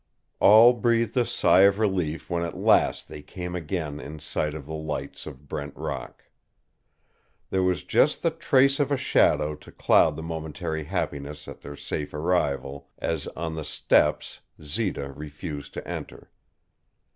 All 0.39 0.73
breathed 0.73 1.15
a 1.15 1.25
sigh 1.25 1.59
of 1.61 1.77
relief 1.77 2.27
when 2.27 2.41
at 2.41 2.57
last 2.57 3.07
they 3.07 3.21
came 3.21 3.53
again 3.55 3.99
in 3.99 4.17
sight 4.17 4.55
of 4.55 4.65
the 4.65 4.73
lights 4.73 5.27
of 5.27 5.47
Brent 5.47 5.75
Rock. 5.75 6.23
There 7.51 7.61
was 7.61 7.83
just 7.83 8.23
the 8.23 8.31
trace 8.31 8.79
of 8.79 8.91
a 8.91 8.97
shadow 8.97 9.53
to 9.53 9.71
cloud 9.71 10.15
the 10.15 10.23
momentary 10.23 10.85
happiness 10.85 11.47
at 11.47 11.61
their 11.61 11.75
safe 11.75 12.15
arrival, 12.15 12.89
as, 12.97 13.27
on 13.35 13.53
the 13.53 13.63
steps, 13.63 14.41
Zita 14.59 15.11
refused 15.13 15.71
to 15.75 15.87
enter. 15.87 16.31